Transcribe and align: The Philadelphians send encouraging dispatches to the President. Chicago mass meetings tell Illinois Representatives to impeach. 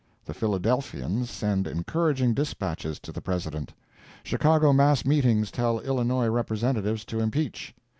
The 0.25 0.33
Philadelphians 0.33 1.29
send 1.29 1.67
encouraging 1.67 2.33
dispatches 2.33 2.97
to 3.01 3.11
the 3.11 3.21
President. 3.21 3.71
Chicago 4.23 4.73
mass 4.73 5.05
meetings 5.05 5.51
tell 5.51 5.79
Illinois 5.79 6.27
Representatives 6.27 7.05
to 7.05 7.19
impeach. 7.19 7.75